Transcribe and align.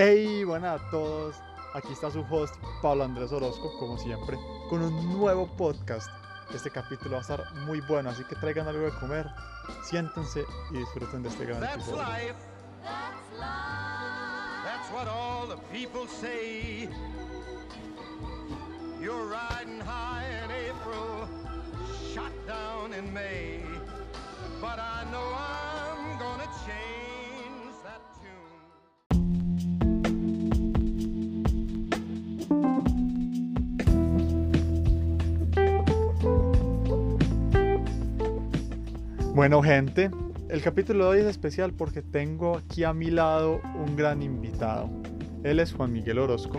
Hey, 0.00 0.44
buenas 0.44 0.80
a 0.80 0.90
todos. 0.90 1.34
Aquí 1.74 1.92
está 1.92 2.08
su 2.08 2.20
host 2.30 2.54
Pablo 2.80 3.02
Andrés 3.02 3.32
Orozco, 3.32 3.76
como 3.80 3.98
siempre, 3.98 4.38
con 4.70 4.80
un 4.80 5.18
nuevo 5.18 5.48
podcast. 5.56 6.08
Este 6.54 6.70
capítulo 6.70 7.14
va 7.14 7.18
a 7.18 7.20
estar 7.22 7.52
muy 7.66 7.80
bueno, 7.80 8.10
así 8.10 8.22
que 8.22 8.36
traigan 8.36 8.68
algo 8.68 8.82
de 8.82 8.92
comer, 9.00 9.26
siéntense 9.82 10.44
y 10.70 10.78
disfruten 10.78 11.24
de 11.24 11.30
este 11.30 11.46
gran 11.46 11.60
That's 11.60 11.88
episodio. 11.88 12.02
life. 12.04 12.34
That's 12.84 13.40
life. 13.40 14.64
That's 14.64 14.88
what 14.92 15.08
all 15.08 15.48
the 15.48 15.60
people 15.76 16.06
say. 16.06 16.88
You're 19.02 19.26
riding 19.26 19.80
high 19.80 20.26
in 20.44 20.50
April, 20.52 21.26
shot 22.14 22.30
down 22.46 22.94
in 22.94 23.12
May. 23.12 23.64
But 24.60 24.78
I 24.78 25.10
know 25.10 25.34
I'm 25.34 25.77
Bueno, 39.38 39.62
gente, 39.62 40.10
el 40.48 40.62
capítulo 40.62 41.04
de 41.04 41.10
hoy 41.10 41.18
es 41.20 41.26
especial 41.26 41.72
porque 41.72 42.02
tengo 42.02 42.56
aquí 42.56 42.82
a 42.82 42.92
mi 42.92 43.08
lado 43.08 43.60
un 43.76 43.94
gran 43.94 44.20
invitado. 44.20 44.90
Él 45.44 45.60
es 45.60 45.72
Juan 45.72 45.92
Miguel 45.92 46.18
Orozco. 46.18 46.58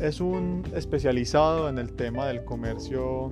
Es 0.00 0.22
un 0.22 0.62
especializado 0.74 1.68
en 1.68 1.76
el 1.76 1.92
tema 1.92 2.26
del 2.26 2.42
comercio 2.42 3.28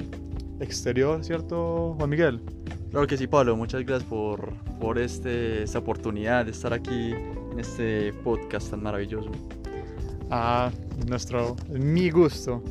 exterior, 0.60 1.24
¿cierto, 1.24 1.94
Juan 1.96 2.10
Miguel? 2.10 2.42
Claro 2.90 3.06
que 3.06 3.16
sí, 3.16 3.26
Pablo. 3.26 3.56
Muchas 3.56 3.86
gracias 3.86 4.06
por, 4.06 4.52
por 4.78 4.98
este, 4.98 5.62
esta 5.62 5.78
oportunidad 5.78 6.44
de 6.44 6.50
estar 6.50 6.74
aquí 6.74 7.12
en 7.52 7.58
este 7.58 8.12
podcast 8.12 8.70
tan 8.70 8.82
maravilloso. 8.82 9.30
Ah, 10.30 10.70
nuestro, 11.08 11.56
mi 11.70 12.10
gusto. 12.10 12.62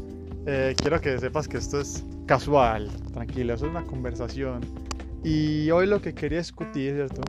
Eh, 0.46 0.76
quiero 0.78 1.02
que 1.02 1.18
sepas 1.18 1.48
que 1.48 1.58
esto 1.58 1.82
es 1.82 2.06
casual, 2.28 2.92
tranquilo, 3.14 3.56
eso 3.56 3.66
es 3.66 3.72
una 3.72 3.84
conversación. 3.84 4.62
Y 5.24 5.72
hoy 5.72 5.88
lo 5.88 6.02
que 6.02 6.14
quería 6.14 6.40
discutir, 6.40 6.96
¿cierto? 6.96 7.22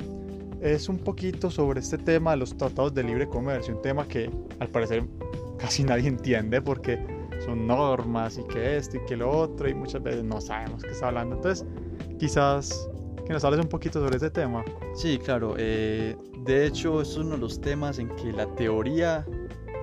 Es 0.60 0.88
un 0.88 0.98
poquito 0.98 1.50
sobre 1.50 1.80
este 1.80 1.98
tema 1.98 2.32
de 2.32 2.38
los 2.38 2.56
tratados 2.56 2.94
de 2.94 3.04
libre 3.04 3.28
comercio, 3.28 3.76
un 3.76 3.82
tema 3.82 4.06
que 4.08 4.30
al 4.58 4.68
parecer 4.68 5.04
casi 5.58 5.84
nadie 5.84 6.08
entiende 6.08 6.60
porque 6.60 6.98
son 7.44 7.66
normas 7.66 8.38
y 8.38 8.44
que 8.44 8.76
esto 8.76 8.96
y 8.96 9.00
que 9.06 9.16
lo 9.16 9.30
otro 9.30 9.68
y 9.68 9.74
muchas 9.74 10.02
veces 10.02 10.24
no 10.24 10.40
sabemos 10.40 10.82
qué 10.82 10.90
está 10.90 11.08
hablando. 11.08 11.36
Entonces, 11.36 11.66
quizás 12.18 12.88
que 13.26 13.32
nos 13.32 13.44
hables 13.44 13.60
un 13.60 13.68
poquito 13.68 14.00
sobre 14.00 14.16
ese 14.16 14.30
tema. 14.30 14.64
Sí, 14.94 15.18
claro. 15.18 15.54
eh, 15.56 16.16
de 16.44 16.66
hecho, 16.66 17.00
es 17.00 17.16
uno 17.16 17.36
de 17.36 17.38
los 17.38 17.60
temas 17.60 17.98
en 17.98 18.08
que 18.16 18.32
la 18.32 18.46
teoría 18.54 19.24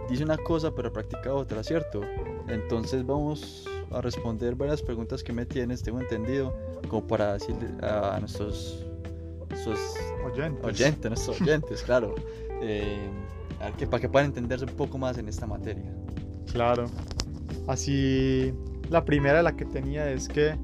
dice 0.10 0.24
una 0.24 0.38
cosa 0.38 0.74
pero 0.76 0.92
practica 0.92 1.34
otra, 1.34 1.64
¿cierto? 1.64 2.02
Entonces 2.48 3.06
vamos 3.06 3.68
a 3.92 4.02
responder 4.02 4.56
varias 4.56 4.82
preguntas 4.82 5.24
que 5.24 5.34
me 5.34 5.46
tienes, 5.46 5.82
tengo 5.84 6.00
entendido, 6.00 6.54
como 6.88 7.06
para 7.06 7.34
decirle 7.34 7.68
a 7.82 8.18
nuestros, 8.20 8.86
nuestros 9.50 9.80
Oyentes. 10.26 10.64
oyentes, 10.64 11.10
nuestros 11.10 11.42
oyentes, 11.42 11.84
claro, 11.84 12.16
eh, 12.62 13.10
a 13.60 13.66
ver 13.66 13.74
que, 13.74 13.88
para 13.88 14.02
que 14.02 14.10
puedan 14.10 14.28
entenderse 14.28 14.66
un 14.66 14.72
poco 14.72 14.98
más 14.98 15.18
en 15.18 15.28
esta 15.28 15.46
materia. 15.46 15.94
Claro. 16.52 16.86
Así, 17.68 18.54
la 18.90 19.04
primera 19.06 19.42
la 19.44 19.56
que 19.56 19.66
tenía 19.66 20.10
es 20.12 20.28
que, 20.28 20.58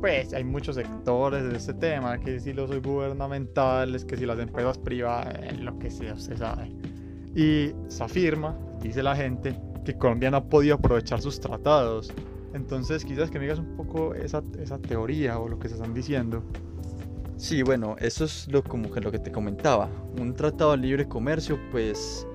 pues, 0.00 0.32
hay 0.34 0.44
muchos 0.44 0.76
sectores 0.76 1.44
de 1.44 1.56
este 1.56 1.74
tema, 1.74 2.18
que 2.18 2.40
si 2.40 2.52
los 2.52 2.70
gubernamentales, 2.82 4.04
que 4.04 4.16
si 4.16 4.26
las 4.26 4.38
empresas 4.38 4.78
privadas, 4.78 5.58
lo 5.58 5.78
que 5.78 5.90
sea, 5.90 6.14
usted 6.14 6.36
sabe. 6.36 6.72
Y 7.34 7.72
se 7.88 8.04
afirma, 8.04 8.58
dice 8.82 9.02
la 9.02 9.16
gente, 9.16 9.58
que 9.84 9.96
Colombia 9.96 10.30
no 10.30 10.38
ha 10.38 10.44
podido 10.44 10.74
aprovechar 10.74 11.20
sus 11.20 11.40
tratados. 11.40 12.12
Entonces, 12.54 13.04
quizás 13.04 13.30
que 13.30 13.38
me 13.38 13.44
digas 13.44 13.58
un 13.58 13.76
poco 13.76 14.14
esa, 14.14 14.42
esa 14.58 14.78
teoría 14.78 15.38
o 15.38 15.48
lo 15.48 15.58
que 15.58 15.68
se 15.68 15.74
están 15.74 15.92
diciendo. 15.94 16.42
Sí, 17.36 17.62
bueno, 17.62 17.94
eso 18.00 18.24
es 18.24 18.48
lo, 18.48 18.64
como 18.64 18.90
que 18.90 19.00
lo 19.00 19.12
que 19.12 19.18
te 19.18 19.30
comentaba. 19.30 19.88
Un 20.18 20.34
tratado 20.34 20.72
de 20.72 20.78
libre 20.78 21.06
comercio, 21.06 21.58
pues, 21.70 22.26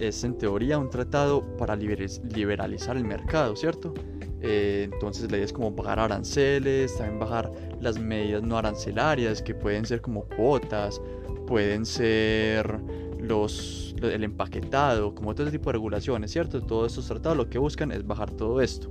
es 0.00 0.24
en 0.24 0.36
teoría 0.38 0.78
un 0.78 0.90
tratado 0.90 1.56
para 1.56 1.76
liber- 1.76 2.20
liberalizar 2.34 2.96
el 2.96 3.04
mercado, 3.04 3.54
¿cierto? 3.54 3.94
Eh, 4.42 4.88
entonces 4.90 5.30
la 5.30 5.36
idea 5.36 5.44
es 5.44 5.52
como 5.52 5.70
bajar 5.70 6.00
aranceles, 6.00 6.96
también 6.96 7.18
bajar 7.20 7.50
las 7.80 7.98
medidas 7.98 8.42
no 8.42 8.56
arancelarias, 8.56 9.42
que 9.42 9.54
pueden 9.54 9.84
ser 9.84 10.00
como 10.00 10.24
cuotas, 10.24 11.00
pueden 11.46 11.84
ser 11.84 12.80
los, 13.20 13.94
lo- 14.00 14.08
el 14.08 14.24
empaquetado, 14.24 15.14
como 15.14 15.34
todo 15.34 15.46
ese 15.46 15.58
tipo 15.58 15.68
de 15.68 15.74
regulaciones, 15.74 16.30
¿cierto? 16.32 16.62
Todos 16.62 16.92
estos 16.92 17.06
tratados 17.06 17.36
lo 17.36 17.48
que 17.50 17.58
buscan 17.58 17.92
es 17.92 18.04
bajar 18.06 18.30
todo 18.30 18.62
esto. 18.62 18.90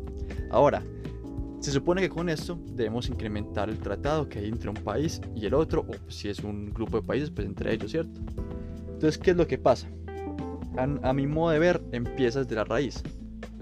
Ahora, 0.49 0.83
se 1.59 1.71
supone 1.71 2.01
que 2.01 2.09
con 2.09 2.29
esto 2.29 2.57
debemos 2.73 3.09
incrementar 3.09 3.69
el 3.69 3.79
tratado 3.79 4.29
que 4.29 4.39
hay 4.39 4.47
entre 4.47 4.69
un 4.69 4.75
país 4.75 5.19
y 5.35 5.45
el 5.45 5.53
otro, 5.53 5.81
o 5.81 6.11
si 6.11 6.29
es 6.29 6.39
un 6.39 6.73
grupo 6.73 7.01
de 7.01 7.07
países, 7.07 7.29
pues 7.29 7.45
entre 7.45 7.73
ellos, 7.73 7.91
¿cierto? 7.91 8.21
Entonces, 8.93 9.17
¿qué 9.17 9.31
es 9.31 9.37
lo 9.37 9.45
que 9.45 9.57
pasa? 9.57 9.87
A, 10.77 11.13
mi 11.13 11.27
modo 11.27 11.51
de 11.51 11.59
ver, 11.59 11.83
empieza 11.91 12.39
desde 12.39 12.55
la 12.55 12.63
raíz. 12.63 13.03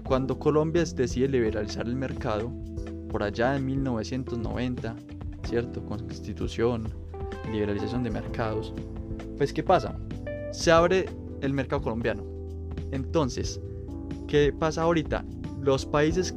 Cuando 0.04 0.38
Colombia 0.38 0.84
decide 0.84 1.26
liberalizar 1.28 1.86
el 1.86 1.96
mercado, 1.96 2.52
por 3.10 3.24
allá 3.24 3.56
en 3.56 3.66
1990, 3.66 4.94
¿cierto? 5.48 5.84
Constitución, 5.84 6.88
liberalización 7.50 8.04
de 8.04 8.10
mercados, 8.10 8.72
pues 9.36 9.52
¿qué 9.52 9.64
pasa? 9.64 9.98
Se 10.52 10.70
abre 10.70 11.06
el 11.40 11.52
mercado 11.52 11.82
colombiano. 11.82 12.22
Entonces, 12.92 13.60
¿qué 14.28 14.52
pasa 14.56 14.82
ahorita? 14.82 15.24
Los 15.60 15.84
países 15.84 16.34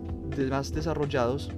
más 0.49 0.73
desarrollados 0.73 1.51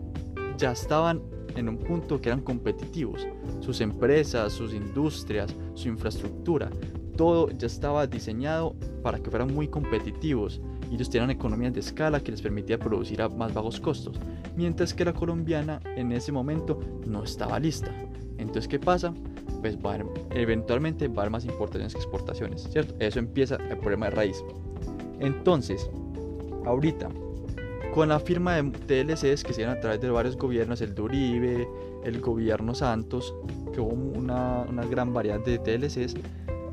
ya 0.58 0.72
estaban 0.72 1.22
en 1.56 1.70
un 1.70 1.78
punto 1.78 2.20
que 2.20 2.30
eran 2.30 2.42
competitivos. 2.42 3.28
Sus 3.60 3.82
empresas, 3.82 4.54
sus 4.54 4.74
industrias, 4.74 5.54
su 5.74 5.88
infraestructura, 5.88 6.70
todo 7.16 7.50
ya 7.52 7.68
estaba 7.68 8.08
diseñado 8.08 8.76
para 9.04 9.20
que 9.20 9.30
fueran 9.30 9.54
muy 9.54 9.68
competitivos 9.68 10.62
ellos 10.94 11.10
tenían 11.10 11.32
economías 11.32 11.74
de 11.74 11.80
escala 11.80 12.20
que 12.20 12.32
les 12.32 12.42
permitía 12.42 12.78
producir 12.78 13.22
a 13.22 13.30
más 13.30 13.54
bajos 13.54 13.80
costos, 13.80 14.20
mientras 14.56 14.94
que 14.94 15.04
la 15.04 15.14
colombiana 15.14 15.80
en 15.96 16.12
ese 16.12 16.32
momento 16.32 16.80
no 17.08 17.24
estaba 17.24 17.60
lista. 17.60 17.92
Entonces, 18.38 18.68
¿qué 18.68 18.80
pasa? 18.80 19.14
Pues 19.62 19.78
eventualmente 20.32 21.08
va 21.08 21.16
a 21.16 21.20
haber 21.22 21.32
más 21.32 21.46
importaciones 21.46 21.94
que 21.94 22.00
exportaciones, 22.00 22.68
¿cierto? 22.70 22.96
Eso 23.00 23.20
empieza 23.20 23.56
el 23.56 23.78
problema 23.78 24.08
de 24.08 24.12
raíz. 24.12 24.44
Entonces, 25.20 25.90
ahorita, 26.66 27.10
con 27.94 28.10
la 28.10 28.20
firma 28.20 28.56
de 28.56 28.72
TLCs 28.72 29.44
que 29.44 29.54
se 29.54 29.58
dieron 29.58 29.78
a 29.78 29.80
través 29.80 30.02
de 30.02 30.10
varios 30.10 30.36
gobiernos, 30.36 30.82
el 30.82 30.96
de 30.96 31.02
Uribe, 31.04 31.68
el 32.04 32.22
gobierno 32.22 32.74
Santos, 32.74 33.36
que 33.72 33.80
hubo 33.80 33.92
una, 33.92 34.66
gran 34.90 35.14
variedad 35.14 35.40
de 35.40 35.60
TLCs, 35.60 36.16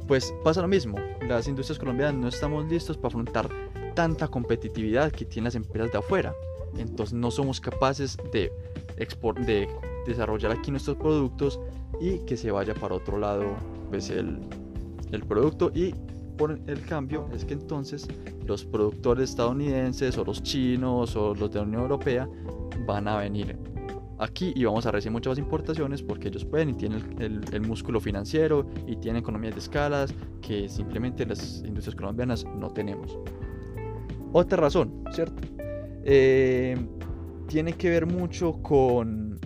pues 0.08 0.32
pasa 0.42 0.62
lo 0.62 0.68
mismo. 0.68 0.98
Las 1.28 1.46
industrias 1.46 1.78
colombianas 1.78 2.14
no 2.14 2.28
estamos 2.28 2.64
listos 2.70 2.96
para 2.96 3.08
afrontar 3.08 3.50
tanta 3.94 4.28
competitividad 4.28 5.12
que 5.12 5.26
tienen 5.26 5.44
las 5.44 5.54
empresas 5.56 5.92
de 5.92 5.98
afuera. 5.98 6.34
Entonces 6.78 7.12
no 7.12 7.30
somos 7.30 7.60
capaces 7.60 8.16
de, 8.32 8.50
de 9.44 9.68
desarrollar 10.06 10.52
aquí 10.52 10.70
nuestros 10.70 10.96
productos 10.96 11.60
y 12.00 12.20
que 12.20 12.38
se 12.38 12.50
vaya 12.50 12.72
para 12.74 12.94
otro 12.94 13.18
lado 13.18 13.44
pues 13.90 14.08
el 14.08 14.40
producto 15.28 15.70
y 15.74 15.94
por 16.36 16.58
el 16.66 16.80
cambio 16.82 17.28
es 17.32 17.44
que 17.44 17.54
entonces 17.54 18.08
los 18.46 18.64
productores 18.64 19.30
estadounidenses 19.30 20.16
o 20.18 20.24
los 20.24 20.42
chinos 20.42 21.14
o 21.16 21.34
los 21.34 21.50
de 21.50 21.58
la 21.60 21.64
Unión 21.66 21.82
Europea 21.82 22.28
van 22.86 23.08
a 23.08 23.18
venir 23.18 23.56
aquí 24.18 24.52
y 24.54 24.64
vamos 24.64 24.84
a 24.86 24.90
recibir 24.90 25.12
muchas 25.12 25.32
más 25.32 25.38
importaciones 25.38 26.02
porque 26.02 26.28
ellos 26.28 26.44
pueden 26.44 26.70
y 26.70 26.74
tienen 26.74 27.14
el, 27.18 27.22
el- 27.22 27.54
el 27.54 27.60
músculo 27.62 28.00
financiero 28.00 28.66
y 28.86 28.96
tienen 28.96 29.20
economías 29.22 29.54
de 29.54 29.60
escalas 29.60 30.12
que 30.42 30.68
simplemente 30.68 31.24
las 31.26 31.62
industrias 31.64 31.94
colombianas 31.94 32.44
no 32.56 32.68
tenemos. 32.70 33.18
Otra 34.32 34.58
razón, 34.58 35.04
¿cierto? 35.12 35.40
Eh, 36.04 36.76
tiene 37.48 37.72
que 37.74 37.90
ver 37.90 38.06
mucho 38.06 38.54
con, 38.62 39.38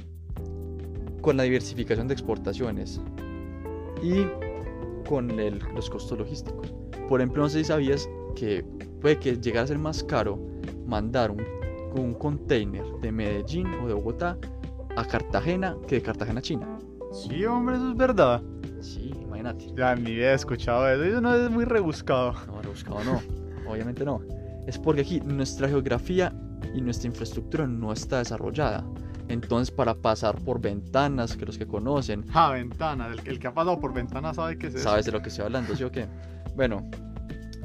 con 1.21 1.37
la 1.37 1.45
diversificación 1.45 2.07
de 2.09 2.15
exportaciones 2.15 3.01
y 4.03 4.27
con 5.05 5.31
el- 5.39 5.61
los 5.75 5.89
costos 5.91 6.19
logísticos. 6.19 6.73
Por 7.09 7.21
ejemplo, 7.21 7.43
no 7.43 7.49
sé 7.49 7.59
si 7.59 7.65
sabías 7.67 8.09
que 8.35 8.65
puede 9.01 9.19
que 9.19 9.37
llegara 9.37 9.65
a 9.65 9.67
ser 9.69 9.79
más 9.79 10.03
caro 10.05 10.39
mandar 10.87 11.31
un, 11.31 11.43
un 12.01 12.15
container 12.15 12.85
de 13.01 13.13
Medellín 13.13 13.67
o 13.83 13.87
de 13.87 13.95
Bogotá 13.95 14.37
a 14.97 15.05
Cartagena 15.05 15.77
que 15.87 15.97
de 15.97 16.03
Cartagena 16.03 16.39
a 16.41 16.43
China. 16.43 16.79
Sí, 17.13 17.45
hombre, 17.45 17.77
eso 17.77 17.91
es 17.91 17.97
verdad. 17.97 18.43
Sí, 18.81 19.13
imagínate. 19.21 19.67
Ya 19.77 19.93
en 19.93 20.03
mi 20.03 20.13
vida 20.15 20.33
he 20.33 20.35
escuchado 20.35 20.89
eso. 20.89 21.05
Eso 21.05 21.21
no 21.21 21.35
es 21.35 21.51
muy 21.51 21.65
rebuscado. 21.65 22.33
No, 22.47 22.61
rebuscado 22.63 23.05
no. 23.05 23.21
Obviamente 23.71 24.05
no. 24.05 24.21
Es 24.67 24.79
porque 24.79 25.03
aquí 25.03 25.21
nuestra 25.21 25.69
geografía 25.69 26.33
y 26.75 26.81
nuestra 26.81 27.09
infraestructura 27.09 27.67
no 27.67 27.93
está 27.93 28.19
desarrollada. 28.19 28.85
Entonces, 29.29 29.71
para 29.75 29.95
pasar 29.95 30.37
por 30.41 30.61
ventanas, 30.61 31.37
que 31.37 31.47
los 31.47 31.57
que 31.59 31.67
conocen, 31.67 32.27
Ja, 32.29 32.51
ventana. 32.51 33.07
El, 33.09 33.21
el 33.27 33.39
que 33.39 33.47
ha 33.47 33.55
pasado 33.55 33.81
por 33.81 33.93
ventana 33.95 34.35
sabe 34.35 34.59
que 34.59 34.67
es 34.67 34.75
eso. 34.75 34.85
sabes 34.85 35.07
de 35.07 35.13
lo 35.13 35.23
que 35.23 35.29
estoy 35.31 35.45
hablando, 35.47 35.75
¿sí 35.75 35.83
o 35.85 35.91
qué? 35.91 36.07
Bueno, 36.55 36.89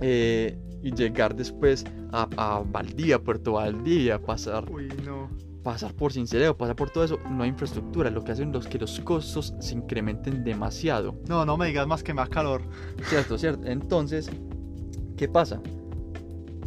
eh, 0.02 0.58
y 0.82 0.92
llegar 0.94 1.36
después 1.36 1.86
a, 2.12 2.28
a 2.38 2.64
Valdivia, 2.66 3.20
Puerto 3.22 3.54
Valdivia, 3.54 4.20
pasar, 4.22 4.70
Uy, 4.72 4.88
no. 5.06 5.30
pasar 5.62 5.94
por 5.94 6.14
Cincelejo, 6.14 6.56
pasar 6.56 6.76
por 6.78 6.90
todo 6.90 7.04
eso, 7.04 7.20
no 7.30 7.44
hay 7.44 7.50
infraestructura, 7.50 8.10
lo 8.10 8.24
que 8.24 8.32
hacen 8.32 8.56
es 8.56 8.66
que 8.68 8.80
los 8.80 8.98
costos 9.02 9.54
se 9.60 9.74
incrementen 9.76 10.44
demasiado. 10.46 11.16
No, 11.28 11.46
no 11.46 11.58
me 11.58 11.68
digas 11.68 11.86
más 11.88 12.02
que 12.02 12.14
me 12.14 12.22
da 12.22 12.28
calor. 12.28 12.62
Cierto, 13.10 13.38
cierto. 13.38 13.68
Entonces, 13.68 14.30
¿qué 15.18 15.28
pasa? 15.28 15.60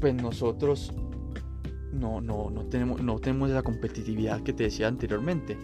Pues 0.01 0.15
nosotros 0.15 0.93
no, 1.93 2.21
no, 2.21 2.51
no, 2.51 2.65
tenemos, 2.65 3.03
no 3.03 3.19
tenemos 3.19 3.51
esa 3.51 3.63
competitividad 3.63 4.43
que 4.43 4.53
te 4.53 4.65
decía 4.65 4.89
anteriormente 4.89 5.57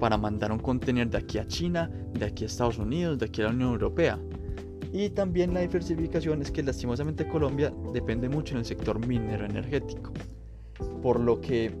para 0.00 0.16
mandar 0.16 0.52
un 0.52 0.58
contenedor 0.58 1.10
de 1.10 1.18
aquí 1.18 1.38
a 1.38 1.46
China, 1.46 1.90
de 2.12 2.26
aquí 2.26 2.44
a 2.44 2.46
Estados 2.46 2.78
Unidos, 2.78 3.18
de 3.18 3.26
aquí 3.26 3.42
a 3.42 3.44
la 3.44 3.50
Unión 3.50 3.72
Europea. 3.72 4.18
Y 4.92 5.10
también 5.10 5.52
la 5.52 5.60
diversificación 5.60 6.42
es 6.42 6.50
que 6.50 6.62
lastimosamente 6.62 7.26
Colombia 7.28 7.72
depende 7.92 8.28
mucho 8.28 8.54
en 8.54 8.60
el 8.60 8.64
sector 8.64 9.04
minero 9.06 9.44
energético. 9.44 10.12
Por 11.02 11.20
lo 11.20 11.40
que... 11.40 11.72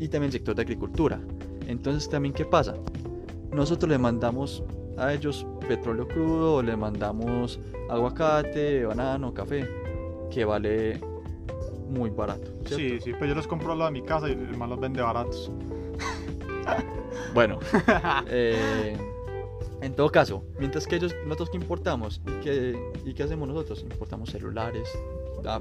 Y 0.00 0.08
también 0.08 0.28
el 0.28 0.32
sector 0.32 0.54
de 0.54 0.62
agricultura. 0.62 1.20
Entonces 1.66 2.08
también 2.08 2.32
¿qué 2.32 2.44
pasa? 2.44 2.74
Nosotros 3.52 3.90
le 3.90 3.98
mandamos 3.98 4.64
a 4.96 5.12
ellos 5.12 5.46
petróleo 5.68 6.08
crudo, 6.08 6.62
le 6.62 6.76
mandamos 6.76 7.60
aguacate, 7.88 8.84
banano, 8.86 9.32
café, 9.32 9.68
que 10.30 10.44
vale 10.44 11.11
muy 11.92 12.10
barato. 12.10 12.50
¿cierto? 12.66 12.76
Sí, 12.76 13.00
sí, 13.00 13.12
pues 13.18 13.28
yo 13.28 13.34
los 13.34 13.46
compro 13.46 13.74
lado 13.74 13.90
de 13.92 14.00
mi 14.00 14.06
casa 14.06 14.28
y 14.28 14.32
el 14.32 14.56
man 14.56 14.70
los 14.70 14.80
vende 14.80 15.02
baratos. 15.02 15.50
Bueno, 17.34 17.58
eh, 18.28 18.96
en 19.80 19.94
todo 19.94 20.10
caso, 20.10 20.44
mientras 20.58 20.86
que 20.86 20.96
ellos, 20.96 21.14
nosotros 21.24 21.50
que 21.50 21.56
importamos, 21.56 22.20
¿y 22.26 22.44
qué, 22.44 22.78
¿y 23.04 23.14
qué 23.14 23.22
hacemos 23.22 23.48
nosotros? 23.48 23.82
Importamos 23.82 24.30
celulares, 24.30 24.88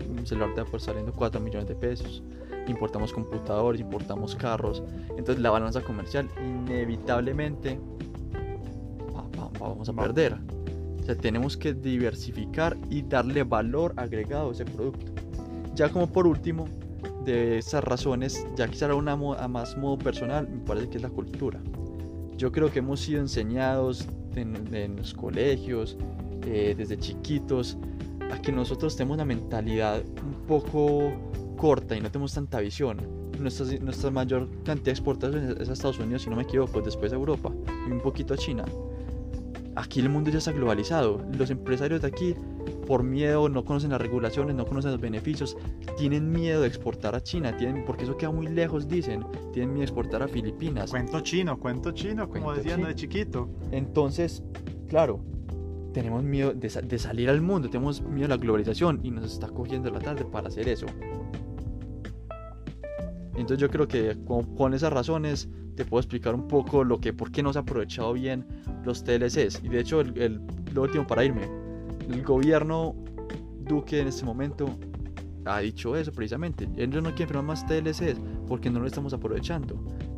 un 0.09 0.27
celular 0.27 0.53
te 0.53 0.61
va 0.61 0.69
por 0.69 0.79
saliendo 0.79 1.11
4 1.13 1.39
millones 1.41 1.67
de 1.67 1.75
pesos, 1.75 2.21
importamos 2.67 3.11
computadores, 3.13 3.81
importamos 3.81 4.35
carros, 4.35 4.83
entonces 5.17 5.39
la 5.39 5.49
balanza 5.49 5.81
comercial 5.81 6.29
inevitablemente 6.39 7.79
va- 9.15 9.23
va- 9.41 9.51
vamos 9.59 9.89
a 9.89 9.93
perder. 9.93 10.37
O 11.01 11.03
sea, 11.03 11.15
tenemos 11.15 11.57
que 11.57 11.73
diversificar 11.73 12.77
y 12.91 13.01
darle 13.01 13.43
valor 13.43 13.93
agregado 13.97 14.49
a 14.49 14.51
ese 14.51 14.65
producto. 14.65 15.11
Ya 15.75 15.89
como 15.89 16.07
por 16.07 16.27
último, 16.27 16.67
de 17.25 17.59
esas 17.59 17.83
razones, 17.83 18.45
ya 18.55 18.67
quizá 18.67 18.93
una 18.95 19.15
mo- 19.15 19.33
a 19.35 19.47
más 19.47 19.77
modo 19.77 19.97
personal, 19.97 20.47
me 20.49 20.59
parece 20.59 20.89
que 20.89 20.97
es 20.97 21.03
la 21.03 21.09
cultura. 21.09 21.59
Yo 22.37 22.51
creo 22.51 22.71
que 22.71 22.79
hemos 22.79 22.99
sido 23.01 23.21
enseñados 23.21 24.07
en, 24.35 24.73
en 24.73 24.95
los 24.95 25.13
colegios, 25.13 25.97
eh, 26.45 26.73
desde 26.77 26.97
chiquitos, 26.97 27.77
a 28.31 28.41
que 28.41 28.51
nosotros 28.51 28.95
tenemos 28.95 29.15
una 29.15 29.25
mentalidad 29.25 30.01
un 30.25 30.45
poco 30.47 31.11
corta 31.57 31.95
y 31.95 32.01
no 32.01 32.09
tenemos 32.09 32.33
tanta 32.33 32.59
visión. 32.59 32.97
Nuestra, 33.39 33.65
nuestra 33.79 34.11
mayor 34.11 34.47
cantidad 34.63 34.85
de 34.85 34.91
exportaciones 34.91 35.57
es 35.59 35.69
a 35.69 35.73
Estados 35.73 35.99
Unidos, 35.99 36.23
si 36.23 36.29
no 36.29 36.35
me 36.35 36.43
equivoco, 36.43 36.81
después 36.81 37.11
a 37.11 37.15
Europa 37.15 37.51
y 37.87 37.91
un 37.91 38.01
poquito 38.01 38.33
a 38.33 38.37
China. 38.37 38.65
Aquí 39.75 39.99
el 40.01 40.09
mundo 40.09 40.29
ya 40.29 40.39
está 40.39 40.51
globalizado. 40.51 41.25
Los 41.37 41.49
empresarios 41.49 42.01
de 42.01 42.07
aquí, 42.07 42.35
por 42.87 43.03
miedo, 43.03 43.47
no 43.47 43.63
conocen 43.63 43.91
las 43.91 44.01
regulaciones, 44.01 44.55
no 44.55 44.65
conocen 44.65 44.91
los 44.91 44.99
beneficios, 44.99 45.57
tienen 45.97 46.29
miedo 46.31 46.61
de 46.61 46.67
exportar 46.67 47.15
a 47.15 47.23
China, 47.23 47.55
tienen, 47.55 47.85
porque 47.85 48.03
eso 48.03 48.17
queda 48.17 48.31
muy 48.31 48.47
lejos, 48.47 48.87
dicen. 48.87 49.25
Tienen 49.53 49.69
miedo 49.69 49.79
de 49.81 49.85
exportar 49.85 50.23
a 50.23 50.27
Filipinas. 50.27 50.91
Cuento 50.91 51.21
chino, 51.21 51.57
cuento 51.57 51.91
chino, 51.91 52.27
como 52.29 52.45
Cuento 52.45 52.61
decían 52.61 52.77
chino. 52.79 52.87
de 52.89 52.95
chiquito. 52.95 53.49
Entonces, 53.71 54.43
claro, 54.89 55.23
tenemos 55.93 56.23
miedo 56.23 56.53
de, 56.53 56.67
de 56.67 56.99
salir 56.99 57.29
al 57.29 57.41
mundo, 57.41 57.69
tenemos 57.69 58.01
miedo 58.01 58.25
a 58.25 58.29
la 58.29 58.37
globalización 58.37 58.99
y 59.03 59.11
nos 59.11 59.31
está 59.31 59.47
cogiendo 59.47 59.89
la 59.89 59.99
tarde 59.99 60.25
para 60.25 60.49
hacer 60.49 60.67
eso. 60.67 60.85
Entonces 63.35 63.57
yo 63.59 63.69
creo 63.69 63.87
que 63.87 64.17
con, 64.25 64.55
con 64.55 64.73
esas 64.73 64.91
razones 64.91 65.49
te 65.75 65.85
puedo 65.85 65.99
explicar 66.01 66.35
un 66.35 66.47
poco 66.47 66.83
lo 66.83 66.99
que, 66.99 67.13
por 67.13 67.31
qué 67.31 67.41
no 67.43 67.51
se 67.53 67.59
ha 67.59 67.61
aprovechado 67.61 68.13
bien 68.13 68.45
los 68.83 69.03
TLCs. 69.03 69.61
Y 69.63 69.69
de 69.69 69.79
hecho, 69.79 70.01
el, 70.01 70.17
el- 70.17 70.41
lo 70.73 70.83
último 70.83 71.05
para 71.07 71.23
irme, 71.23 71.47
el 72.09 72.23
gobierno 72.23 72.95
Duque 73.65 73.99
en 74.01 74.07
este 74.07 74.25
momento 74.25 74.69
ha 75.45 75.59
dicho 75.59 75.95
eso 75.95 76.11
precisamente. 76.11 76.67
Ellos 76.77 77.01
no 77.01 77.09
quieren 77.11 77.27
firmar 77.29 77.45
más 77.45 77.65
TLCs 77.65 78.19
porque 78.47 78.69
no 78.69 78.79
lo 78.79 78.87
estamos 78.87 79.13
aprovechando. 79.13 79.75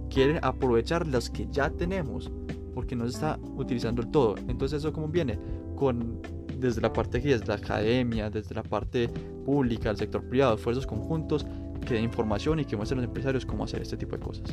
Quieren 0.10 0.40
aprovechar 0.42 1.08
los 1.08 1.30
que 1.30 1.48
ya 1.52 1.70
tenemos 1.70 2.32
porque 2.74 2.96
no 2.96 3.04
se 3.06 3.12
está 3.12 3.40
utilizando 3.56 4.02
el 4.02 4.10
todo. 4.10 4.36
Entonces 4.48 4.80
eso 4.80 4.92
como 4.92 5.08
viene 5.08 5.38
con 5.76 6.20
desde 6.58 6.82
la 6.82 6.92
parte 6.94 7.18
aquí, 7.18 7.28
desde 7.30 7.46
la 7.48 7.56
academia, 7.56 8.30
desde 8.30 8.56
la 8.56 8.64
parte 8.64 9.10
pública, 9.46 9.90
el 9.90 9.98
sector 9.98 10.24
privado, 10.24 10.56
esfuerzos 10.56 10.88
conjuntos 10.88 11.46
que 11.86 11.96
den 11.96 12.06
información 12.06 12.60
y 12.62 12.66
que 12.66 12.78
muestren 12.78 13.00
a 13.00 13.02
los 13.02 13.10
empresarios 13.10 13.46
cómo 13.46 13.66
hacer 13.66 13.82
este 13.82 13.98
tipo 13.98 14.16
de 14.16 14.24
cosas. 14.24 14.46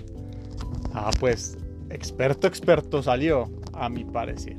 Ah, 0.92 1.10
pues, 1.20 1.56
experto, 1.90 2.46
experto 2.46 3.02
salió, 3.02 3.48
a 3.75 3.88
mi 3.88 4.04
parecer. 4.04 4.56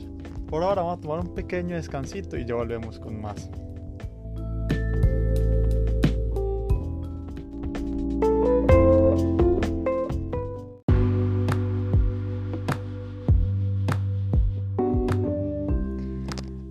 Por 0.47 0.63
ahora 0.63 0.81
vamos 0.81 0.99
a 0.99 1.01
tomar 1.01 1.19
un 1.19 1.33
pequeño 1.33 1.75
descansito 1.75 2.37
y 2.37 2.45
ya 2.45 2.55
volvemos 2.55 2.99
con 2.99 3.21
más. 3.21 3.49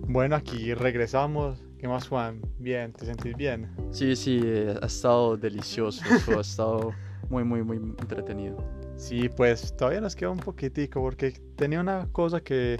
Bueno, 0.07 0.35
aquí 0.35 0.73
regresamos. 0.73 1.63
¿Qué 1.79 1.87
más, 1.87 2.07
Juan? 2.07 2.41
Bien, 2.59 2.93
¿te 2.93 3.05
sentís 3.05 3.35
bien? 3.35 3.71
Sí, 3.91 4.15
sí, 4.15 4.39
eh, 4.43 4.75
ha 4.79 4.85
estado 4.85 5.37
delicioso, 5.37 6.03
ha 6.37 6.41
estado 6.41 6.93
muy, 7.31 7.43
muy, 7.45 7.63
muy 7.63 7.77
entretenido. 7.77 8.57
Sí, 8.97 9.29
pues 9.29 9.75
todavía 9.75 10.01
nos 10.01 10.15
queda 10.15 10.29
un 10.29 10.37
poquitico 10.37 11.01
porque 11.01 11.31
tenía 11.55 11.79
una 11.79 12.07
cosa 12.11 12.41
que, 12.41 12.77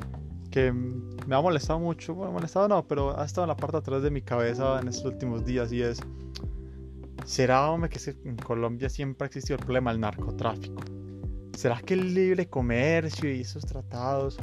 que 0.51 0.71
me 0.71 1.35
ha 1.35 1.41
molestado 1.41 1.79
mucho. 1.79 2.13
Bueno, 2.13 2.33
molestado 2.33 2.67
no, 2.67 2.85
pero 2.85 3.17
ha 3.19 3.25
estado 3.25 3.45
en 3.45 3.49
la 3.49 3.55
parte 3.55 3.77
de 3.77 3.79
atrás 3.79 4.03
de 4.03 4.11
mi 4.11 4.21
cabeza 4.21 4.79
en 4.79 4.89
estos 4.89 5.05
últimos 5.05 5.45
días 5.45 5.71
y 5.71 5.81
es, 5.81 6.01
¿será, 7.25 7.71
hombre, 7.71 7.89
que 7.89 7.99
en 8.25 8.35
Colombia 8.35 8.89
siempre 8.89 9.25
ha 9.25 9.27
existido 9.27 9.57
el 9.57 9.63
problema 9.63 9.91
del 9.91 10.01
narcotráfico? 10.01 10.83
¿Será 11.55 11.79
que 11.81 11.93
el 11.93 12.13
libre 12.13 12.47
comercio 12.47 13.33
y 13.33 13.41
esos 13.41 13.65
tratados, 13.65 14.37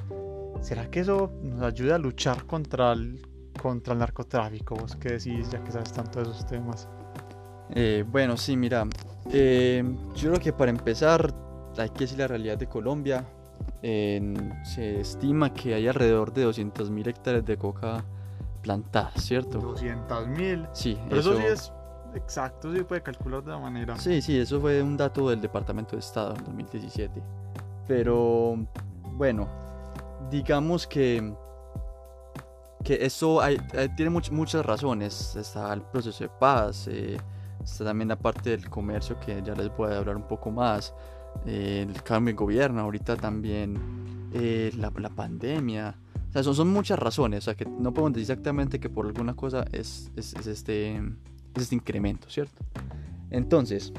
será 0.61 0.91
que 0.91 1.01
eso 1.01 1.31
nos 1.43 1.63
ayuda 1.63 1.97
a 1.97 1.99
luchar 1.99 2.45
contra 2.47 2.93
el, 2.93 3.21
contra 3.61 3.93
el 3.93 3.99
narcotráfico? 3.99 4.75
¿Vos 4.75 4.97
qué 4.97 5.11
decís, 5.11 5.51
ya 5.51 5.63
que 5.63 5.71
sabes 5.71 5.93
tanto 5.93 6.21
de 6.21 6.31
esos 6.31 6.47
temas? 6.47 6.89
Eh, 7.71 8.05
bueno, 8.07 8.37
sí, 8.37 8.57
mira, 8.57 8.87
eh, 9.33 9.85
yo 10.15 10.31
creo 10.31 10.41
que 10.43 10.53
para 10.53 10.71
empezar 10.71 11.33
hay 11.77 11.91
que 11.91 12.01
decir 12.01 12.19
la 12.19 12.27
realidad 12.29 12.59
de 12.59 12.67
Colombia. 12.67 13.25
Se 13.83 15.01
estima 15.01 15.53
que 15.53 15.75
hay 15.75 15.87
alrededor 15.89 16.33
de 16.33 16.47
200.000 16.47 17.07
hectáreas 17.09 17.45
de 17.45 17.57
coca 17.57 18.05
plantadas, 18.63 19.15
¿cierto? 19.23 19.59
200 19.61 20.27
mil. 20.29 20.67
Sí, 20.73 20.99
Pero 21.09 21.21
eso 21.21 21.37
sí 21.37 21.43
es 21.45 21.73
exacto, 22.15 22.75
sí 22.75 22.83
puede 22.83 23.03
calcular 23.03 23.43
de 23.45 23.51
la 23.53 23.59
manera. 23.59 23.97
Sí, 23.97 24.21
sí, 24.21 24.39
eso 24.39 24.61
fue 24.61 24.83
un 24.83 24.97
dato 24.97 25.31
del 25.31 25.41
Departamento 25.41 25.95
de 25.97 26.01
Estado 26.01 26.35
en 26.35 26.45
2017. 26.45 27.23
Pero 27.87 28.57
bueno, 29.15 29.49
digamos 30.31 30.87
que 30.87 31.33
que 32.85 33.05
eso 33.05 33.41
hay- 33.41 33.59
hay- 33.77 33.89
tiene 33.97 34.11
much- 34.11 34.31
muchas 34.31 34.65
razones. 34.65 35.35
Está 35.37 35.73
el 35.75 35.83
proceso 35.83 36.25
de 36.25 36.31
paz, 36.31 36.87
eh, 36.89 37.17
está 37.63 37.85
también 37.85 38.09
la 38.09 38.19
parte 38.19 38.51
del 38.51 38.69
comercio 38.69 39.19
que 39.21 39.43
ya 39.45 39.55
les 39.55 39.75
voy 39.77 39.93
a 39.93 39.99
hablar 39.99 40.17
un 40.17 40.27
poco 40.29 40.51
más, 40.51 40.95
eh, 41.47 41.87
el 41.89 42.03
cambio 42.03 42.33
de 42.33 42.37
gobierno, 42.39 42.81
ahorita 42.81 43.17
también 43.17 43.79
eh, 44.35 44.73
la, 44.77 44.93
la 44.97 45.11
pandemia. 45.11 45.95
O 46.29 46.33
sea, 46.33 46.43
son, 46.43 46.55
son 46.55 46.69
muchas 46.69 46.99
razones. 46.99 47.41
O 47.41 47.45
sea, 47.47 47.55
que 47.55 47.65
no 47.65 47.93
podemos 47.95 48.13
decir 48.15 48.31
exactamente 48.31 48.79
que 48.81 48.89
por 48.91 49.07
alguna 49.07 49.35
cosa 49.35 49.65
es, 49.73 50.11
es- 50.17 50.35
es 50.35 50.47
este, 50.47 50.97
es 50.97 51.63
este 51.63 51.75
incremento, 51.75 52.29
¿cierto? 52.31 52.63
Entonces, 53.31 53.93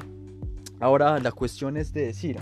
ahora 0.80 1.18
la 1.18 1.32
cuestión 1.32 1.76
es 1.76 1.92
de 1.92 2.06
decir 2.06 2.38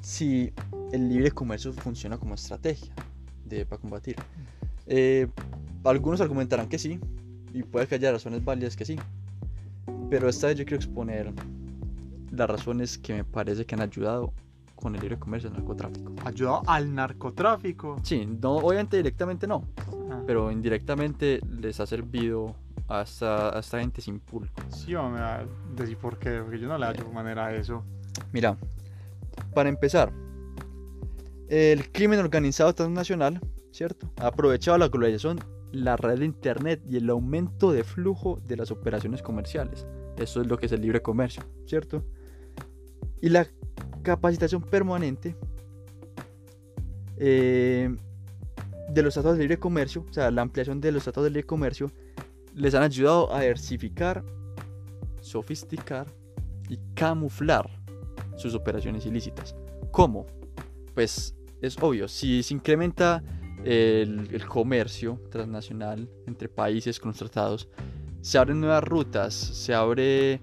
si 0.00 0.52
el 0.92 1.08
libre 1.08 1.30
comercio 1.30 1.72
funciona 1.72 2.18
como 2.18 2.34
estrategia 2.34 2.92
de, 3.44 3.66
para 3.66 3.80
combatir. 3.80 4.16
Eh, 4.86 5.28
algunos 5.84 6.20
argumentarán 6.20 6.68
que 6.68 6.78
sí, 6.78 6.98
y 7.54 7.62
puede 7.62 7.86
que 7.86 7.94
haya 7.96 8.12
razones 8.12 8.44
válidas 8.44 8.76
que 8.76 8.84
sí. 8.84 8.96
Pero 10.10 10.28
esta 10.28 10.48
vez 10.48 10.58
yo 10.58 10.64
quiero 10.64 10.76
exponer 10.76 11.32
las 12.32 12.50
razones 12.50 12.98
que 12.98 13.14
me 13.14 13.24
parece 13.24 13.64
que 13.64 13.74
han 13.74 13.80
ayudado 13.80 14.32
con 14.74 14.94
el 14.94 15.00
libre 15.00 15.18
comercio 15.18 15.48
el 15.48 15.56
narcotráfico. 15.56 16.12
Ayudado 16.24 16.62
al 16.66 16.94
narcotráfico. 16.94 17.96
Sí, 18.02 18.26
no, 18.26 18.56
obviamente 18.56 18.96
directamente 18.96 19.46
no, 19.46 19.64
Ah, 20.10 20.22
pero 20.26 20.50
indirectamente 20.50 21.40
les 21.48 21.78
ha 21.78 21.86
servido 21.86 22.56
a 22.88 23.02
esta, 23.02 23.56
a 23.56 23.60
esta 23.60 23.78
gente 23.78 24.00
sin 24.00 24.18
pulco. 24.18 24.60
Sí, 24.68 24.94
o 24.94 25.08
me 25.08 25.20
va 25.20 25.36
a 25.36 25.46
decir 25.76 25.96
por 25.96 26.18
qué, 26.18 26.40
porque 26.42 26.58
yo 26.58 26.66
no 26.66 26.76
le 26.76 26.86
hallo 26.86 27.08
manera 27.12 27.46
a 27.46 27.54
eso. 27.54 27.84
Mira, 28.32 28.56
para 29.54 29.68
empezar, 29.68 30.12
el 31.48 31.92
crimen 31.92 32.18
organizado 32.18 32.74
transnacional, 32.74 33.40
¿cierto? 33.70 34.10
Ha 34.16 34.26
aprovechado 34.26 34.76
la 34.78 34.88
globalización 34.88 35.38
la 35.72 35.96
red 35.96 36.18
de 36.18 36.24
Internet 36.24 36.82
y 36.88 36.96
el 36.96 37.08
aumento 37.10 37.70
de 37.70 37.84
flujo 37.84 38.40
de 38.44 38.56
las 38.56 38.72
operaciones 38.72 39.22
comerciales. 39.22 39.86
Eso 40.20 40.42
es 40.42 40.46
lo 40.46 40.58
que 40.58 40.66
es 40.66 40.72
el 40.72 40.82
libre 40.82 41.00
comercio, 41.00 41.42
¿cierto? 41.64 42.04
Y 43.22 43.30
la 43.30 43.46
capacitación 44.02 44.62
permanente 44.62 45.34
eh, 47.16 47.94
de 48.90 49.02
los 49.02 49.14
tratados 49.14 49.38
de 49.38 49.44
libre 49.44 49.58
comercio, 49.58 50.04
o 50.08 50.12
sea, 50.12 50.30
la 50.30 50.42
ampliación 50.42 50.78
de 50.80 50.92
los 50.92 51.04
tratados 51.04 51.24
de 51.24 51.30
libre 51.30 51.46
comercio, 51.46 51.90
les 52.54 52.74
han 52.74 52.82
ayudado 52.82 53.32
a 53.34 53.40
diversificar, 53.40 54.22
sofisticar 55.22 56.06
y 56.68 56.78
camuflar 56.94 57.70
sus 58.36 58.54
operaciones 58.54 59.06
ilícitas. 59.06 59.56
¿Cómo? 59.90 60.26
Pues 60.92 61.34
es 61.62 61.78
obvio, 61.80 62.08
si 62.08 62.42
se 62.42 62.52
incrementa 62.52 63.22
el, 63.64 64.28
el 64.32 64.46
comercio 64.46 65.18
transnacional 65.30 66.10
entre 66.26 66.50
países 66.50 67.00
con 67.00 67.10
los 67.10 67.18
tratados, 67.18 67.70
se 68.20 68.38
abren 68.38 68.60
nuevas 68.60 68.84
rutas, 68.84 69.34
se 69.34 69.74
abre, 69.74 70.40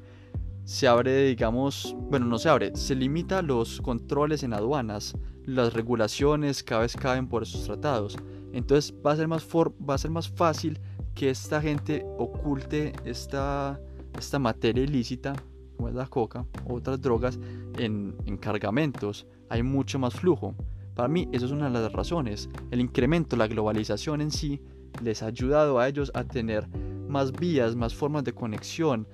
se 0.63 0.87
abre, 0.87 1.27
digamos, 1.27 1.95
bueno, 2.09 2.25
no 2.25 2.39
se 2.39 2.49
abre, 2.49 2.75
se 2.75 2.95
limita 2.95 3.41
los 3.41 3.81
controles 3.81 4.43
en 4.43 4.53
aduanas, 4.53 5.15
las 5.45 5.73
regulaciones 5.73 6.63
cada 6.63 6.81
vez 6.81 6.95
caben 6.95 7.27
por 7.27 7.43
esos 7.43 7.65
tratados. 7.65 8.17
Entonces 8.53 8.93
va 9.05 9.11
a 9.11 9.15
ser 9.15 9.27
más, 9.27 9.47
va 9.47 9.93
a 9.93 9.97
ser 9.97 10.11
más 10.11 10.27
fácil 10.29 10.79
que 11.13 11.29
esta 11.29 11.61
gente 11.61 12.05
oculte 12.17 12.93
esta, 13.05 13.79
esta 14.17 14.39
materia 14.39 14.83
ilícita, 14.83 15.35
como 15.75 15.89
es 15.89 15.95
la 15.95 16.07
coca, 16.07 16.45
otras 16.67 17.01
drogas, 17.01 17.39
en, 17.77 18.15
en 18.25 18.37
cargamentos. 18.37 19.27
Hay 19.49 19.63
mucho 19.63 19.99
más 19.99 20.15
flujo. 20.15 20.55
Para 20.95 21.07
mí, 21.07 21.29
eso 21.31 21.45
es 21.45 21.51
una 21.51 21.65
de 21.65 21.79
las 21.79 21.93
razones. 21.93 22.49
El 22.71 22.81
incremento, 22.81 23.35
la 23.35 23.47
globalización 23.47 24.21
en 24.21 24.31
sí, 24.31 24.61
les 25.03 25.21
ha 25.21 25.27
ayudado 25.27 25.79
a 25.79 25.87
ellos 25.87 26.11
a 26.15 26.23
tener 26.23 26.67
más 27.07 27.31
vías, 27.31 27.75
más 27.75 27.95
formas 27.95 28.23
de 28.23 28.33
conexión, 28.33 29.07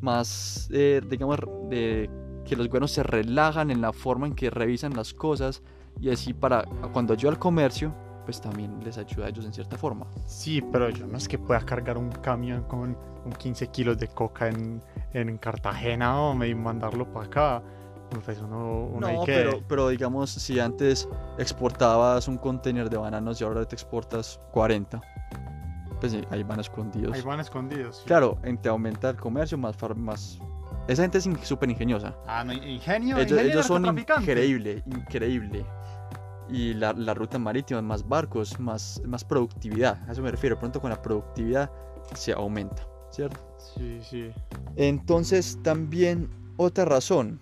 más, 0.00 0.68
eh, 0.72 1.00
digamos, 1.08 1.38
de 1.68 2.10
que 2.44 2.56
los 2.56 2.68
gobiernos 2.68 2.92
se 2.92 3.02
relajan 3.02 3.70
en 3.70 3.80
la 3.80 3.92
forma 3.92 4.26
en 4.26 4.34
que 4.34 4.50
revisan 4.50 4.94
las 4.94 5.14
cosas 5.14 5.62
y 6.00 6.10
así 6.10 6.34
para 6.34 6.64
cuando 6.92 7.14
ayuda 7.14 7.32
al 7.32 7.38
comercio, 7.38 7.94
pues 8.24 8.40
también 8.40 8.82
les 8.82 8.98
ayuda 8.98 9.26
a 9.26 9.28
ellos 9.28 9.44
en 9.44 9.52
cierta 9.52 9.76
forma. 9.76 10.06
Sí, 10.26 10.62
pero 10.72 10.90
yo 10.90 11.06
no 11.06 11.16
es 11.18 11.28
que 11.28 11.38
pueda 11.38 11.60
cargar 11.60 11.98
un 11.98 12.10
camión 12.10 12.62
con, 12.64 12.96
con 13.22 13.32
15 13.32 13.68
kilos 13.68 13.98
de 13.98 14.08
coca 14.08 14.48
en, 14.48 14.82
en 15.12 15.38
Cartagena 15.38 16.20
hombre, 16.20 16.48
y 16.48 16.54
mandarlo 16.54 17.10
para 17.12 17.26
acá. 17.26 17.62
Pues 18.24 18.38
uno, 18.38 18.88
uno 18.92 19.12
No, 19.12 19.24
que... 19.24 19.32
pero, 19.32 19.60
pero 19.66 19.88
digamos, 19.88 20.30
si 20.30 20.60
antes 20.60 21.08
exportabas 21.38 22.28
un 22.28 22.38
container 22.38 22.88
de 22.88 22.96
bananos 22.96 23.40
y 23.40 23.44
ahora 23.44 23.66
te 23.66 23.74
exportas 23.74 24.40
40, 24.52 25.00
pues 26.04 26.12
sí, 26.12 26.26
ahí 26.30 26.42
van 26.42 26.60
escondidos. 26.60 27.14
Ahí 27.14 27.22
van 27.22 27.40
escondidos. 27.40 27.96
sí. 27.98 28.02
Claro, 28.06 28.38
en- 28.42 28.58
te 28.58 28.68
aumenta 28.68 29.10
el 29.10 29.16
comercio, 29.16 29.56
más, 29.56 29.76
far- 29.76 29.96
más... 29.96 30.38
Esa 30.86 31.02
gente 31.02 31.16
es 31.18 31.28
súper 31.42 31.70
ingeniosa. 31.70 32.14
Ah, 32.26 32.44
no, 32.44 32.52
ingenio, 32.52 33.16
Ellos, 33.16 33.30
ingenio 33.30 33.52
ellos 33.52 33.66
son 33.66 33.86
increíble, 33.98 34.82
increíble. 34.86 35.64
Y 36.50 36.74
la, 36.74 36.92
la 36.92 37.14
ruta 37.14 37.38
marítima, 37.38 37.80
más 37.80 38.06
barcos, 38.06 38.60
más, 38.60 39.00
más 39.06 39.24
productividad. 39.24 40.06
A 40.06 40.12
eso 40.12 40.20
me 40.20 40.30
refiero. 40.30 40.58
Pronto 40.58 40.78
con 40.82 40.90
la 40.90 41.00
productividad 41.00 41.70
se 42.14 42.32
aumenta, 42.34 42.86
¿cierto? 43.10 43.40
Sí, 43.56 43.98
sí. 44.02 44.30
Entonces 44.76 45.58
también 45.62 46.28
otra 46.58 46.84
razón. 46.84 47.40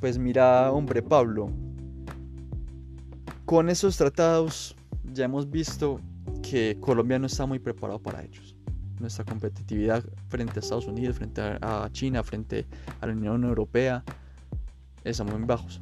Pues 0.00 0.16
mira, 0.16 0.72
hombre 0.72 1.02
Pablo. 1.02 1.50
Con 3.44 3.68
esos 3.68 3.98
tratados 3.98 4.74
ya 5.12 5.26
hemos 5.26 5.50
visto 5.50 6.00
que 6.42 6.76
Colombia 6.80 7.18
no 7.18 7.26
está 7.26 7.46
muy 7.46 7.58
preparado 7.58 7.98
para 7.98 8.22
ellos. 8.22 8.56
Nuestra 8.98 9.24
competitividad 9.24 10.04
frente 10.28 10.58
a 10.58 10.60
Estados 10.60 10.86
Unidos, 10.86 11.16
frente 11.16 11.40
a 11.40 11.88
China, 11.92 12.22
frente 12.22 12.66
a 13.00 13.06
la 13.06 13.12
Unión 13.12 13.44
Europea, 13.44 14.04
estamos 15.04 15.34
muy 15.38 15.46
bajos. 15.46 15.80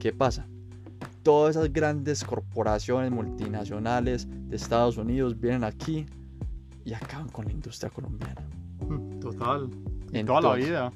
¿Qué 0.00 0.12
pasa? 0.12 0.46
Todas 1.22 1.56
esas 1.56 1.72
grandes 1.72 2.24
corporaciones 2.24 3.10
multinacionales 3.10 4.26
de 4.48 4.56
Estados 4.56 4.96
Unidos 4.96 5.40
vienen 5.40 5.64
aquí 5.64 6.06
y 6.84 6.92
acaban 6.92 7.28
con 7.28 7.46
la 7.46 7.52
industria 7.52 7.90
colombiana. 7.90 8.42
Total. 9.20 9.70
Y 10.12 10.24
toda 10.24 10.40
la 10.40 10.54
vida. 10.54 10.92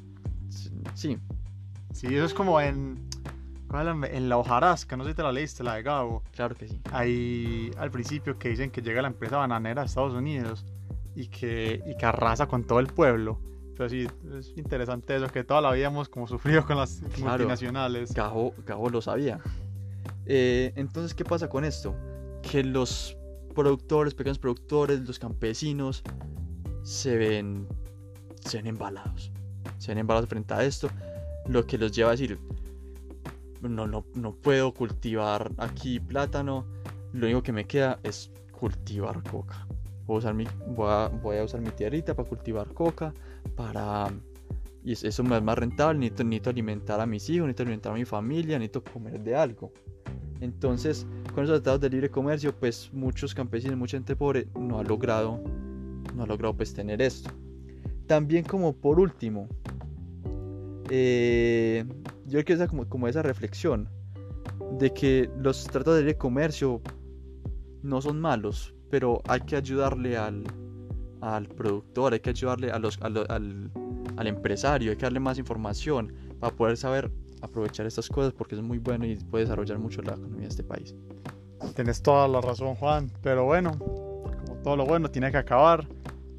Sí, 0.95 1.19
Sí, 1.93 2.07
eso 2.09 2.25
es 2.25 2.35
como 2.35 2.61
en... 2.61 2.97
¿cuál 3.69 3.89
es 3.89 3.97
la- 3.97 4.07
En 4.17 4.29
la 4.29 4.37
hojarasca, 4.39 4.97
no 4.97 5.05
sé 5.05 5.11
si 5.11 5.17
te 5.17 5.23
la 5.23 5.33
leíste, 5.33 5.63
la 5.65 5.75
de 5.75 5.83
Gabo. 5.83 6.23
claro 6.35 6.55
que 6.55 6.69
sí. 6.69 6.81
Ahí 6.93 7.71
al 7.79 7.91
principio 7.91 8.39
que 8.39 8.49
dicen 8.51 8.71
que 8.71 8.83
llega 8.83 9.03
la 9.03 9.09
empresa 9.09 9.37
bananera 9.37 9.83
de 9.83 9.87
Estados 9.87 10.15
Unidos 10.15 10.65
y 11.15 11.29
que, 11.29 11.83
y 11.87 11.97
que 11.97 12.07
arrasa 12.07 12.47
con 12.47 12.65
todo 12.65 12.81
el 12.81 12.87
pueblo. 12.89 13.39
Pero 13.77 13.89
sí, 13.91 14.09
es 14.39 14.53
interesante 14.57 15.15
eso, 15.17 15.29
que 15.29 15.45
toda 15.45 15.61
la 15.61 15.71
vida 15.73 15.87
hemos 15.87 16.09
como 16.09 16.27
sufrido 16.27 16.67
con 16.67 16.77
las 16.77 17.01
Claro. 17.15 17.31
multinacionales. 17.39 18.13
Gajo, 18.13 18.53
Gajo 18.67 18.91
lo 18.91 19.01
sabía. 19.01 19.39
Eh, 20.27 20.73
entonces, 20.77 21.15
¿qué 21.15 21.25
pasa 21.25 21.49
con 21.49 21.65
esto? 21.65 21.95
Que 22.43 22.65
los 22.65 23.17
productores, 23.55 24.15
pequeños 24.15 24.39
productores, 24.39 25.01
los 25.07 25.19
campesinos, 25.19 26.03
se 26.83 27.17
ven, 27.17 27.67
se 28.45 28.57
ven 28.59 28.67
embalados. 28.67 29.31
Se 29.79 29.89
ven 29.93 29.99
embalados 29.99 30.29
frente 30.29 30.55
a 30.55 30.65
esto, 30.65 30.89
lo 31.47 31.67
que 31.67 31.79
los 31.79 31.93
lleva 31.93 32.11
a 32.11 32.13
decir, 32.13 32.39
no, 33.62 33.87
no, 33.87 34.05
no 34.15 34.33
puedo 34.35 34.73
cultivar 34.73 35.50
aquí 35.59 36.00
plátano, 36.00 36.65
lo 37.12 37.27
único 37.27 37.43
que 37.43 37.53
me 37.53 37.65
queda 37.65 37.99
es 38.03 38.31
cultivar 38.53 39.23
coca. 39.23 39.67
Voy 40.07 40.17
a 40.17 40.19
usar 40.19 40.35
mi, 40.35 40.47
voy 40.69 40.88
a, 40.91 41.09
voy 41.09 41.37
a 41.38 41.45
usar 41.45 41.61
mi 41.61 41.71
tierrita 41.71 42.15
para 42.15 42.29
cultivar 42.29 42.69
coca, 42.73 43.12
para... 43.57 44.11
Y 44.85 44.93
es- 44.93 45.05
eso 45.05 45.23
me 45.25 45.37
es 45.37 45.43
más 45.43 45.59
rentable, 45.59 45.99
necesito, 45.99 46.50
alimentar 46.50 47.00
a 47.00 47.07
mis 47.07 47.29
hijos, 47.29 47.47
necesito 47.47 47.62
alimentar 47.65 47.93
a 47.93 47.97
mi 47.97 48.05
familia, 48.05 48.59
necesito 48.59 48.83
comer 48.85 49.21
de 49.21 49.35
algo. 49.37 49.73
Entonces, 50.41 51.07
con 51.35 51.45
esos 51.45 51.57
tratados 51.57 51.81
de 51.81 51.91
libre 51.91 52.11
comercio, 52.11 52.55
pues 52.55 52.91
muchos 52.93 53.35
campesinos, 53.35 53.77
mucha 53.77 53.97
gente 53.97 54.15
pobre 54.17 54.47
no 54.59 54.79
ha 54.79 54.85
logrado, 54.85 55.41
no 56.15 56.23
ha 56.23 56.27
logrado 56.27 56.57
pues 56.57 56.73
tener 56.73 57.03
esto. 57.03 57.31
También 58.07 58.45
como 58.45 58.73
por 58.73 58.99
último, 59.00 59.49
eh, 60.91 61.85
yo 62.29 62.45
quiero 62.45 62.63
hacer 62.63 62.69
como, 62.71 62.89
como 62.89 63.09
esa 63.09 63.23
reflexión 63.23 63.89
de 64.79 64.93
que 64.93 65.31
los 65.39 65.65
tratados 65.65 66.05
de 66.05 66.17
comercio 66.17 66.81
no 67.83 68.01
son 68.01 68.21
malos, 68.21 68.75
pero 68.91 69.21
hay 69.27 69.41
que 69.41 69.57
ayudarle 69.57 70.17
al, 70.17 70.45
al 71.21 71.47
productor, 71.49 72.13
hay 72.13 72.21
que 72.21 72.31
ayudarle 72.31 72.71
a 72.71 72.79
los, 72.79 73.01
a 73.03 73.09
lo- 73.09 73.29
al, 73.31 73.71
al 74.17 74.27
empresario, 74.27 74.91
hay 74.91 74.97
que 74.97 75.03
darle 75.05 75.21
más 75.21 75.39
información 75.39 76.13
para 76.41 76.55
poder 76.55 76.77
saber 76.77 77.11
aprovechar 77.41 77.87
estas 77.87 78.09
cosas 78.09 78.33
porque 78.33 78.57
es 78.57 78.63
muy 78.63 78.79
bueno 78.79 79.07
y 79.07 79.17
puede 79.17 79.45
desarrollar 79.45 79.79
mucho 79.79 80.03
la 80.03 80.13
economía 80.13 80.43
de 80.43 80.49
este 80.49 80.65
país. 80.65 80.95
Tienes 81.75 82.03
toda 82.03 82.27
la 82.29 82.41
razón, 82.41 82.75
Juan. 82.75 83.11
Pero 83.23 83.45
bueno, 83.45 83.79
como 83.79 84.57
todo 84.63 84.77
lo 84.77 84.85
bueno 84.87 85.11
tiene 85.11 85.31
que 85.31 85.37
acabar. 85.37 85.87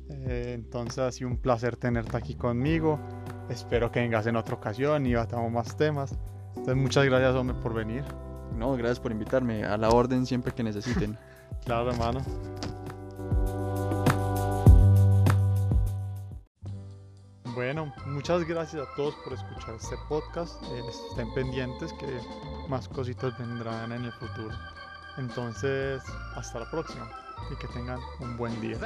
Eh, 0.09 0.53
entonces 0.55 0.99
ha 0.99 1.11
sido 1.11 1.29
un 1.29 1.37
placer 1.37 1.75
tenerte 1.77 2.17
aquí 2.17 2.35
conmigo. 2.35 2.99
Espero 3.49 3.91
que 3.91 3.99
vengas 3.99 4.27
en 4.27 4.35
otra 4.35 4.55
ocasión 4.55 5.05
y 5.05 5.15
batamos 5.15 5.51
más 5.51 5.75
temas. 5.75 6.15
Entonces 6.49 6.75
muchas 6.75 7.05
gracias, 7.05 7.33
hombre, 7.35 7.55
por 7.61 7.73
venir. 7.73 8.03
No, 8.55 8.73
gracias 8.73 8.99
por 8.99 9.11
invitarme, 9.11 9.63
a 9.63 9.77
la 9.77 9.89
orden 9.89 10.25
siempre 10.25 10.53
que 10.53 10.63
necesiten. 10.63 11.17
Claro, 11.65 11.91
hermano. 11.91 12.21
Bueno, 17.53 17.93
muchas 18.05 18.47
gracias 18.47 18.87
a 18.87 18.95
todos 18.95 19.13
por 19.15 19.33
escuchar 19.33 19.75
este 19.75 19.95
podcast. 20.07 20.63
Eh, 20.63 20.81
estén 21.09 21.33
pendientes 21.33 21.91
que 21.93 22.07
más 22.69 22.87
cositas 22.87 23.37
vendrán 23.37 23.91
en 23.91 24.05
el 24.05 24.11
futuro. 24.13 24.55
Entonces, 25.17 26.01
hasta 26.35 26.59
la 26.59 26.71
próxima 26.71 27.11
y 27.51 27.55
que 27.57 27.67
tengan 27.67 27.99
un 28.21 28.37
buen 28.37 28.59
día. 28.61 28.77